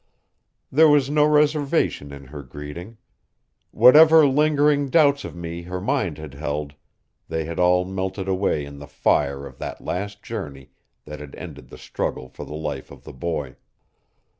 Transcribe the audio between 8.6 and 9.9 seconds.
in the fire of that